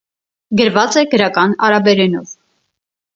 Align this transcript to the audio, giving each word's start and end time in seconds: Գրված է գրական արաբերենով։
Գրված 0.61 0.95
է 1.01 1.03
գրական 1.11 1.53
արաբերենով։ 1.67 2.33